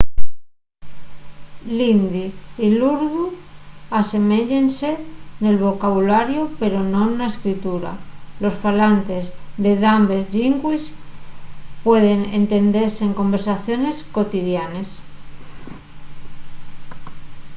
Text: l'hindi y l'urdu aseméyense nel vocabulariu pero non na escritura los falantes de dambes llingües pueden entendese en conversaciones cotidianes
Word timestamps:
l'hindi 1.77 2.23
y 2.65 2.67
l'urdu 2.77 3.23
aseméyense 3.99 4.89
nel 5.43 5.57
vocabulariu 5.67 6.43
pero 6.59 6.77
non 6.93 7.07
na 7.17 7.25
escritura 7.33 7.91
los 8.43 8.55
falantes 8.63 9.23
de 9.63 9.71
dambes 9.85 10.23
llingües 10.33 10.83
pueden 11.85 12.21
entendese 12.39 13.01
en 13.07 13.13
conversaciones 13.21 13.95
cotidianes 14.15 14.89